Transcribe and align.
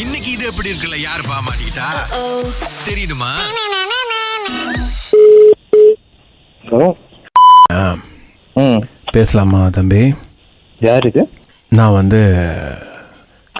இன்னைக்கு 0.00 0.30
இது 0.30 0.46
எப்படி 0.46 0.70
இருக்குல்ல? 0.70 1.00
யார் 1.00 1.20
பாமாட்டா? 1.20 1.86
தெரியுமா 2.84 3.30
ஹலோ. 6.64 6.94
ஆ. 7.72 7.96
ம். 8.56 8.80
பேசலாமா 9.12 9.68
தம்பி? 9.68 10.14
யார் 10.80 11.06
இது? 11.06 11.28
நான் 11.68 11.92
வந்து 11.92 12.20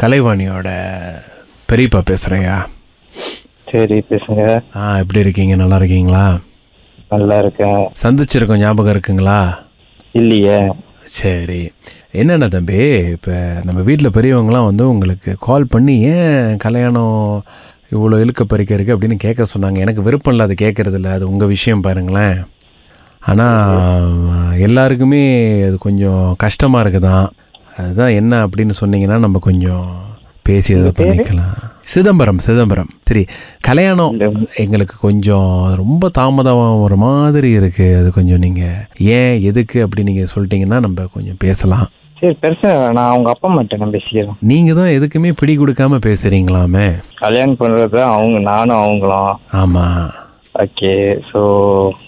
கலைவாணியோட 0.03 0.69
பெரியப்பா 1.73 2.03
பேசுகிறேயா 2.11 2.57
சரி 3.71 4.05
பேசுங்க. 4.11 4.63
ஆ 4.77 4.99
எப்படி 4.99 5.21
இருக்கீங்க? 5.21 5.57
நல்லா 5.57 5.77
இருக்கீங்களா? 5.77 6.39
நல்லா 7.09 7.39
இருக்கேன். 7.39 7.89
சந்திச்சிருக்கோம். 8.03 8.57
ஞாபகம் 8.57 8.95
இருக்குங்களா? 8.95 9.59
இல்லையே. 10.13 10.59
சரி. 11.05 11.73
என்னென்ன 12.21 12.47
தம்பி 12.55 12.81
இப்போ 13.15 13.37
நம்ம 13.67 13.81
வீட்டில் 13.87 14.15
பெரியவங்களாம் 14.17 14.67
வந்து 14.69 14.85
உங்களுக்கு 14.93 15.31
கால் 15.47 15.71
பண்ணி 15.73 15.95
ஏன் 16.15 16.59
கல்யாணம் 16.65 17.17
இவ்வளோ 17.95 18.21
இழுக்க 18.25 18.43
பறிக்க 18.45 18.73
இருக்கு 18.77 18.95
அப்படின்னு 18.95 19.17
கேட்க 19.25 19.47
சொன்னாங்க. 19.55 19.79
எனக்கு 19.85 20.05
விருப்பம் 20.07 20.33
இல்லை 20.35 20.45
அது 20.47 20.55
கேட்குறது 20.63 20.99
இல்லை 20.99 21.11
அது 21.17 21.25
உங்கள் 21.31 21.51
விஷயம் 21.55 21.83
பாருங்களேன். 21.87 22.39
ஆனால் 23.31 24.59
எல்லாருக்குமே 24.67 25.23
அது 25.69 25.77
கொஞ்சம் 25.87 26.25
கஷ்டமாக 26.45 26.85
இருக்குதான். 26.85 27.27
அதுதான் 27.79 28.17
என்ன 28.21 28.33
அப்படின்னு 28.47 28.75
சொன்னீங்கன்னா 28.81 29.19
நம்ம 29.27 29.41
கொஞ்சம் 29.49 29.89
பேசி 30.49 30.71
அதை 30.79 30.93
பண்ணிக்கலாம். 31.01 31.59
சிதம்பரம் 31.93 32.41
சிதம்பரம். 32.47 32.91
சரி 33.09 33.25
கல்யாணம் 33.69 34.17
எங்களுக்கு 34.65 34.97
கொஞ்சம் 35.07 35.53
ரொம்ப 35.83 36.09
தாமதம் 36.21 36.63
ஒரு 36.87 36.97
மாதிரி 37.07 37.51
இருக்குது 37.59 37.99
அது 38.01 38.09
கொஞ்சம் 38.19 38.43
நீங்கள் 38.47 38.81
ஏன் 39.19 39.37
எதுக்கு 39.51 39.79
அப்படி 39.87 40.05
நீங்கள் 40.11 40.33
சொல்லிட்டீங்கன்னா 40.35 40.81
நம்ம 40.87 41.09
கொஞ்சம் 41.19 41.43
பேசலாம். 41.47 41.87
சரி 42.25 42.37
பெருசா 42.43 42.69
நான் 42.97 43.09
அவங்க 43.13 43.29
அப்பா 43.31 43.47
அம்மாட்ட 43.49 43.79
நான் 43.81 43.95
பேசிக்கிறேன். 43.95 44.37
நீங்கள் 44.51 44.77
தான் 44.79 44.93
எதுக்குமே 44.97 45.31
பிடி 45.41 45.55
கொடுக்காம 45.59 45.99
பேசுகிறீங்களாமே 46.07 46.87
கல்யாணம் 47.19 47.59
பண்றது 47.61 47.99
அவங்க 48.03 48.39
நானும் 48.51 48.77
அவங்களும். 48.77 49.33
ஆமாம் 49.53 50.07
ஓகே 50.55 50.91
ஸோ 51.31 51.41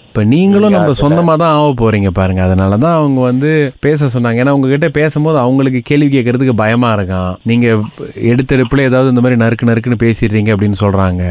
இப்போ 0.09 0.27
நீங்களும் 0.29 0.73
நம்ம 0.73 0.93
சொந்தமாக 0.93 1.37
தான் 1.37 1.55
ஆக 1.55 1.71
போகிறீங்க 1.79 2.09
பாருங்க. 2.09 2.41
அதனால 2.41 2.77
தான் 2.77 2.95
அவங்க 2.95 3.21
வந்து 3.21 3.49
பேச 3.79 4.05
சொன்னாங்க. 4.05 4.41
ஏன்னா 4.43 4.49
உங்ககிட்ட 4.49 4.89
பேசும்போது 4.89 5.37
அவங்களுக்கு 5.37 5.81
கேள்வி 5.81 6.07
கேட்கறதுக்கு 6.07 6.53
பயமாக 6.55 6.95
இருக்கான் 6.97 7.35
நீங்கள் 7.43 7.83
எடுத்தெடுப்பில் 8.27 8.79
ஏதாவது 8.81 9.09
இந்த 9.09 9.21
மாதிரி 9.21 9.41
நறுக்கு 9.41 9.65
நறுக்குன்னு 9.65 10.03
பேசிடுறீங்க 10.03 10.53
அப்படின்னு 10.53 10.79
சொல்கிறாங்க 10.79 11.23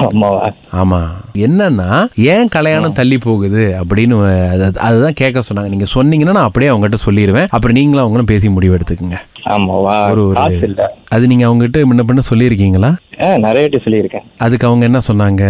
ஆமாவா 0.00 0.42
ஆமாம் 0.72 1.10
என்னன்னா 1.40 1.88
ஏன் 2.26 2.48
கல்யாணம் 2.48 2.92
தள்ளி 2.92 3.18
போகுது 3.18 3.74
அப்படின்னு 3.80 4.18
அது- 4.58 4.80
அதுதான் 4.80 5.12
கேட்க 5.14 5.42
சொன்னாங்க. 5.48 5.68
நீங்கள் 5.68 5.94
சொன்னீங்கன்னா 5.94 6.36
நான் 6.38 6.50
அப்படியே 6.50 6.72
அவங்ககிட்ட 6.72 7.00
சொல்லிடுவேன் 7.06 7.48
அப்புறம் 7.50 7.76
நீங்களும் 7.76 8.02
அவங்களும் 8.02 8.26
பேசி 8.26 8.48
முடிவு 8.48 8.76
எடுத்துக்கங்க. 8.78 9.20
ஆமாவா 9.52 9.96
காசு 10.38 10.64
இல்லை. 10.70 10.86
அது 11.14 11.24
நீங்கள் 11.30 11.48
அவங்ககிட்ட 11.48 11.80
முன்ன 11.90 12.04
பின்ன 12.08 12.22
சொல்லியிருக்கீங்களா? 12.30 12.90
நிறைய 13.44 13.62
வாட்டி 13.64 13.80
சொல்லியிருக்கேன். 13.84 14.24
அதுக்கு 14.44 14.68
அவங்க 14.68 14.84
என்ன 14.90 15.00
சொன்னாங்க? 15.08 15.44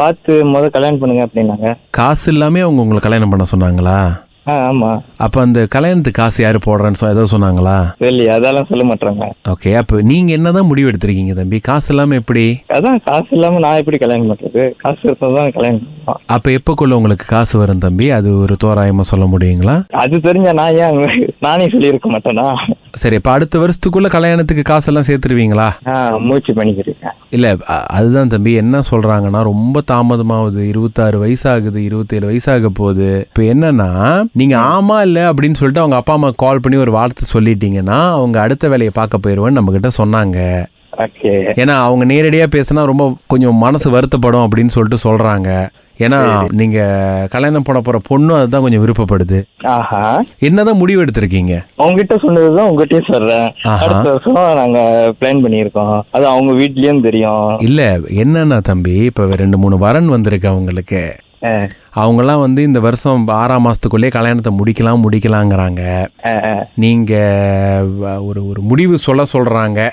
பார்த்து 0.00 0.32
முத 0.52 0.66
கல்யாணம் 0.76 1.00
பண்ணுங்க 1.02 1.24
அப்படின்னாங்க. 1.26 1.70
காசு 2.00 2.26
இல்லாமே 2.32 2.60
அவங்க 2.66 2.84
உங்களை 2.84 3.02
கல்யாணம் 3.06 3.32
பண்ண 3.34 3.46
சொன்னாங்களா? 3.54 3.98
ஆமா. 4.46 4.90
அப்போ 5.18 5.40
அந்த 5.40 5.60
கல்யாணத்துக்கு 5.66 6.18
காசு 6.18 6.42
யார் 6.42 6.58
போடுறேன்னு 6.64 7.00
சொ- 7.00 7.10
ஏதோ 7.10 7.24
சொன்னாங்களா? 7.30 7.74
சரி 7.98 8.24
அதெல்லாம் 8.28 8.68
சொல்ல 8.68 8.84
மாட்டாங்க. 8.84 9.24
ஓகே 9.48 9.74
அப்போ 9.74 10.00
நீங்கள் 10.02 10.36
என்னதான் 10.36 10.66
முடிவு 10.66 10.90
எடுத்திருக்கீங்க 10.90 11.34
தம்பி? 11.34 11.58
காசு 11.60 11.88
இல்லாமல் 11.92 12.16
எப்படி? 12.16 12.44
அதான் 12.76 12.98
காசு 13.04 13.28
இல்லாம 13.30 13.58
நான் 13.58 13.78
எப்படி 13.78 13.98
கல்யாணம் 13.98 14.30
பண்றது? 14.32 14.64
காசு 14.78 15.02
இருந்தா 15.04 15.30
தான் 15.38 15.52
கல்யாணம் 15.52 15.84
அப்போ 16.28 16.48
எப்போக்குள்ள 16.50 16.94
உங்களுக்கு 16.94 17.26
காசு 17.28 17.58
வரும் 17.58 17.78
தம்பி? 17.78 18.10
அது 18.10 18.38
ஒரு 18.38 18.56
தோராயமாக 18.56 19.02
சொல்ல 19.04 19.26
முடியுங்களா? 19.26 19.76
அது 19.98 20.20
தெரிஞ்சா 20.20 20.52
நான் 20.52 20.76
ஏன் 20.78 21.00
நானே 21.40 21.68
சொல்லியிருக்க 21.68 22.08
மாட்டேனா? 22.10 22.46
சரி 22.96 23.16
இப்போ 23.16 23.30
அடுத்த 23.30 23.58
வருஷத்துக்குள்ள 23.58 24.08
கல்யாணத்துக்கு 24.08 24.62
காசெல்லாம் 24.64 25.08
சேர்த்துருவீங்களா? 25.08 25.68
ஆ 25.88 25.94
மூச்சு 26.26 26.52
பண்ணிக்கிருக்கேன் 26.54 27.16
இல்லை 27.30 27.56
அதுதான் 27.86 28.28
தம்பி. 28.28 28.52
என்ன 28.52 28.80
சொல்கிறாங்கன்னா 28.90 29.42
ரொம்ப 29.42 29.82
தாமதமாகுது. 29.90 30.60
இருபத்தாறு 30.68 31.26
வயசாகுது. 31.26 31.76
இருபத்தேழு 31.76 32.30
வயசாக 32.30 32.66
போகுது. 32.66 33.28
இப்போ 33.28 33.42
என்னன்னா 33.42 33.90
நீங்கள் 34.32 34.58
ஆமா 34.58 35.00
இல்லை 35.00 35.22
அப்படின்னு 35.22 35.60
சொல்லிட்டு 35.60 35.78
அவங்க 35.78 35.96
அப்பா 35.96 36.12
அம்மா 36.12 36.30
கால் 36.36 36.60
பண்ணி 36.60 36.78
ஒரு 36.78 36.90
வார்த்தை 36.90 37.24
சொல்லிட்டீங்கன்னா 37.32 38.00
அவங்க 38.10 38.40
அடுத்த 38.40 38.68
வேலையை 38.68 38.92
பார்க்க 38.94 39.24
போயிடுவேன்னு 39.24 39.60
நம்மக்கிட்ட 39.60 39.90
சொன்னாங்க. 40.02 40.64
ஏன்னா 41.60 41.74
அவங்க 41.88 42.04
நேரடியாக 42.04 42.58
பேசினா 42.58 42.84
ரொம்ப 42.84 43.14
கொஞ்சம் 43.26 43.54
மனசு 43.54 43.90
வருத்தப்படும் 43.90 44.46
அப்படின்னு 44.46 44.74
சொல்லிட்டு 44.76 44.98
சொல்கிறாங்க 45.08 45.68
ஏன்னா 45.98 46.44
நீங்கள் 46.52 47.26
கல்யாணம் 47.30 47.62
பண்ண 47.62 47.80
போகிற 47.80 47.98
பொண்ணும் 48.10 48.36
அதுதான் 48.36 48.62
கொஞ்சம் 48.62 48.84
விருப்பப்படுது. 48.86 49.42
என்னதான் 50.38 50.76
முடிவு 50.76 51.04
எடுத்திருக்கீங்க? 51.04 51.64
உங்ககிட்ட 51.76 52.18
சொன்னதுதான் 52.18 52.70
உங்ககிட்டயும் 52.70 53.12
சொல்றேன். 53.12 53.54
அடுத்த 53.62 54.10
வருஷம் 54.10 54.54
நாங்க 54.54 54.78
பிளான் 55.20 55.44
பண்ணியிருக்கோம். 55.44 56.00
அது 56.10 56.26
அவங்க 56.26 56.52
வீட்லயும் 56.52 57.02
தெரியும். 57.02 57.58
இல்லை 57.58 57.86
என்னன்னா 58.16 58.58
தம்பி 58.58 58.90
இப்போ 58.90 59.26
ரெண்டு 59.26 59.58
மூணு 59.58 59.78
வரன் 59.78 60.08
வந்திருக்கு 60.08 60.48
அவங்களுக்கு. 60.48 61.16
ஆ, 61.44 61.58
அவங்கெல்லாம் 61.96 62.40
வந்து 62.40 62.62
இந்த 62.62 62.80
வருஷம் 62.80 63.26
ஆறாம் 63.26 63.64
மாதத்துக்குள்ளே 63.64 64.10
கல்யாணத்தை 64.10 64.54
முடிக்கலாம் 64.58 65.02
முடிக்கலாங்கிறாங்க. 65.02 66.06
நீங்கள் 66.74 67.86
ஒரு 68.02 68.48
ஒரு 68.48 68.60
முடிவு 68.60 68.98
சொல்ல 68.98 69.22
சொல்கிறாங்க 69.32 69.90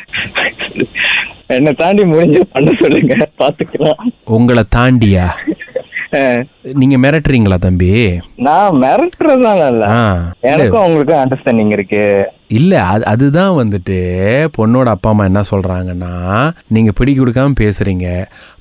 என்னை 1.48 1.74
தாண்டி 1.74 2.06
முடிஞ்சு 2.06 2.48
பண்ண 2.52 2.72
சொல்லுங்க. 2.80 3.16
பாத்துக்கலாம். 3.40 4.00
உங்களை 4.24 4.64
தாண்டியா? 4.76 5.26
ஆ, 6.14 6.22
நீங்கள் 6.74 7.00
மிரட்டுறீங்களா 7.00 7.56
தம்பி? 7.58 7.90
நான் 8.38 8.82
மிரட்டுறதுனால 8.82 9.68
இல்ல. 9.68 9.86
எனக்கும் 10.42 10.82
அவங்களுக்கும் 10.82 11.22
அண்டர்ஸ்டாண்டிங் 11.22 11.70
இருக்கு. 11.70 12.04
இல்லை 12.58 12.80
அது 12.94 13.04
அதுதான் 13.14 13.54
வந்துட்டு 13.60 13.98
பொண்ணோட 14.58 14.88
அப்பா 14.96 15.12
அம்மா 15.14 15.26
என்ன 15.32 15.44
சொல்கிறாங்கன்னா 15.52 16.14
நீங்கள் 16.76 16.98
பிடி 17.00 17.14
கொடுக்காம 17.20 17.60
பேசுகிறீங்க 17.64 18.08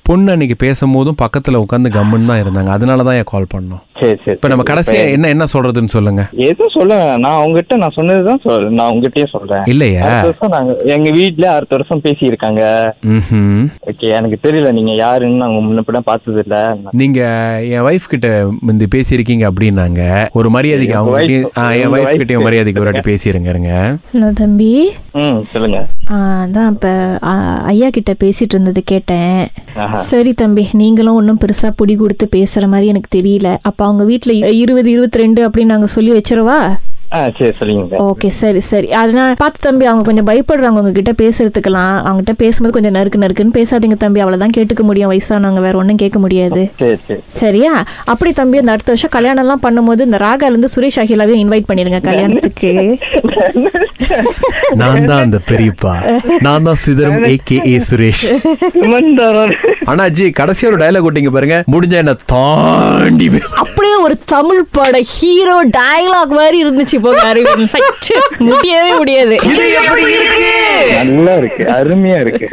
பொண்ணு 0.07 0.29
அன்னைக்கு 0.31 0.55
பேசும்போதும் 0.63 1.19
பக்கத்தில் 1.21 1.61
உட்காந்து 1.61 1.89
கம்முன்னு 1.95 2.29
தான் 2.29 2.41
இருந்தாங்க. 2.41 2.71
அதனால 2.77 3.03
தான் 3.07 3.17
ஏன் 3.19 3.29
கால் 3.31 3.51
பண்ணோம். 3.53 3.81
சரி 3.99 4.15
சரி 4.23 4.33
இப்போ 4.35 4.47
நம்ம 4.51 4.63
கடைசியாக 4.69 5.11
என்ன 5.15 5.29
என்ன 5.33 5.45
சொல்கிறதுன்னு 5.53 5.93
சொல்லுங்கள் 5.95 6.27
எதுவும் 6.47 6.73
சொல்ல 6.75 6.93
நான் 7.23 7.41
உங்ககிட்ட 7.43 7.75
நான் 7.81 7.95
சொன்னதுதான் 7.97 8.41
சொல் 8.45 8.65
நான் 8.77 8.89
உங்ககிட்டயே 8.93 9.27
சொல்றேன். 9.33 9.63
இல்லையா? 9.73 10.01
அடுத்த 10.07 10.27
வருஷம் 10.29 10.53
நாங்க 10.55 10.73
எங்க 10.95 11.09
வீட்ல 11.17 11.45
அடுத்த 11.57 11.73
வருஷம் 11.77 12.03
பேசி 12.07 12.23
இருக்காங்க 12.31 12.63
ம் 13.13 13.63
ஓகே 13.91 14.09
எனக்கு 14.17 14.39
தெரியல 14.47 14.71
நீங்க 14.79 14.93
யாருன்னு 15.03 15.41
நாங்க 15.43 15.61
முன்னப்பிட 15.67 16.01
பார்த்தது 16.09 16.43
இல்ல 16.45 16.57
நீங்க 17.01 17.21
என் 17.75 17.85
ஒய்ஃப் 17.89 18.11
கிட்ட 18.13 18.27
முந்தி 18.67 18.87
பேசியிருக்கீங்க 18.97 19.45
அப்படின்னாங்க. 19.51 20.01
ஒரு 20.39 20.51
மரியாதைக்கு 20.57 20.97
அவங்க 20.99 21.21
என் 21.79 21.95
ஒய்ஃப் 21.95 22.19
கிட்டயும் 22.21 22.47
மரியாதைக்கு 22.49 22.83
ஒரு 22.83 22.91
வாட்டி 22.91 23.09
பேசிடுங்க 23.11 23.49
இருங்க 23.53 23.71
ஹலோ 24.13 24.29
தம்பி. 24.39 24.69
ம் 25.21 25.39
சொல்லுங்க. 25.51 25.79
அதான் 26.17 26.69
இப்போ 26.73 26.91
ஐயா 27.71 27.89
கிட்ட 27.97 28.11
பேசிட்டு 28.23 28.55
இருந்தது 28.55 28.81
கேட்டேன். 28.91 29.41
சரி 30.11 30.33
தம்பி 30.41 30.63
நீங்களும் 30.81 31.17
ஒன்றும் 31.19 31.41
பெருசா 31.43 31.69
புடி 31.81 31.95
கொடுத்து 31.97 32.27
பேசுற 32.37 32.67
மாதிரி 32.73 32.87
எனக்கு 32.93 33.11
தெரியல. 33.19 33.51
அப்போ 33.69 33.83
அவங்க 33.85 34.03
வீட்டில் 34.11 34.35
இருபது 34.63 34.91
இருபத்தி 34.95 35.23
ரெண்டு 35.23 35.41
அப்படின்னு 35.47 35.73
நாங்கள் 35.75 35.95
சொல்லி 35.97 36.11
வச்சிரவா 36.17 36.59
ஆ 37.17 37.19
சரி 37.37 37.51
சொல்லுங்க. 37.57 37.97
ஓகே 38.09 38.27
சரி 38.39 38.59
சரி. 38.69 38.87
அதனால 39.01 39.33
பார்த்து 39.41 39.59
தம்பி 39.65 39.85
அவங்க 39.89 40.03
கொஞ்சம் 40.09 40.27
பயப்படுறாங்க. 40.29 40.81
உங்ககிட்ட 40.81 41.13
பேசுறதுக்கெல்லாம். 41.21 42.05
அவங்ககிட்ட 42.05 42.33
பேசும்போது 42.43 42.73
கொஞ்சம் 42.73 42.97
நறுக்கு 42.97 43.23
நறுக்குன்னு 43.23 43.57
பேசாதீங்க 43.57 43.97
தம்பி. 44.03 44.21
அவ்வளோதான் 44.23 44.57
கேட்டுக்க 44.57 44.83
முடியும். 44.83 45.11
வயசானவங்க 45.11 45.59
வேற 45.59 45.77
ஒன்றும் 45.77 45.95
கேட்க 45.95 46.19
முடியாது. 46.19 46.71
சரி 46.79 46.97
சரி 47.07 47.21
சரியா? 47.41 47.85
அப்படி 48.05 48.33
தம்பி 48.33 48.57
அந்த 48.57 48.71
அடுத்த 48.71 48.91
வருஷம் 48.91 49.09
கல்யாணம் 49.09 49.45
எல்லாம் 49.45 49.65
பண்ணும்போது 49.65 50.01
இந்த 50.09 50.17
ராகால 50.17 50.53
இருந்து 50.53 50.73
சுரேஷ் 50.75 51.01
அகிலாவையும் 51.03 51.43
இன்வைட் 51.43 51.69
பண்ணிருங்க 51.71 52.01
கல்யாணத்துக்கு. 52.09 52.71
நான் 54.79 55.05
தான் 55.09 55.23
அந்த 55.25 55.39
பெரியப்பா. 55.49 55.93
நான் 56.39 56.63
தான் 56.63 56.79
சிதரம் 56.83 57.23
ஏகே 57.31 57.57
ஏ 57.71 57.77
சுரேஷ். 57.89 58.23
ஆனா 59.91 60.07
ஜி 60.17 60.25
கடைசியா 60.39 60.69
ஒரு 60.71 60.81
டயலாக் 60.83 61.05
விட்டீங்க 61.07 61.31
பாருங்க. 61.35 61.57
முடிஞ்ச 61.73 61.95
என்ன 62.01 62.13
தாண்டி 62.33 63.27
அப்படியே 63.63 63.95
ஒரு 64.05 64.15
தமிழ் 64.35 64.63
பட 64.77 65.01
ஹீரோ 65.13 65.57
டயலாக் 65.79 66.37
மாதிரி 66.39 66.57
இருந்துச்சு. 66.63 66.99
போங்க 67.03 67.23
அறிவு 67.31 67.51
முடியவே 68.49 68.91
முடியாது. 68.99 69.35
இது 69.51 69.65
எப்படி 69.79 70.03
இருக்கு? 70.11 70.53
நல்லா 70.99 71.35
இருக்கு 71.41 71.63
அருமையா 71.77 72.19
இருக்கு. 72.25 72.47